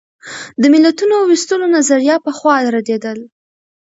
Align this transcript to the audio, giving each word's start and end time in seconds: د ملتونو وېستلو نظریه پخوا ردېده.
د 0.61 0.63
ملتونو 0.73 1.15
وېستلو 1.29 1.65
نظریه 1.75 2.15
پخوا 2.25 2.55
ردېده. 2.75 3.11